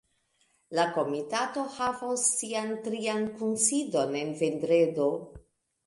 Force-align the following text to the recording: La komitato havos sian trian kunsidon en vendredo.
La 0.79 0.85
komitato 0.95 1.65
havos 1.77 2.25
sian 2.39 2.75
trian 2.89 3.31
kunsidon 3.39 4.21
en 4.25 4.37
vendredo. 4.45 5.11